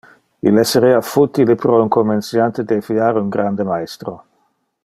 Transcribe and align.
Il 0.47 0.57
esserea 0.57 0.99
futile 1.01 1.53
pro 1.61 1.75
un 1.83 1.87
comenciante 1.97 2.63
defiar 2.71 3.17
un 3.25 3.29
grande-maestro. 3.37 4.21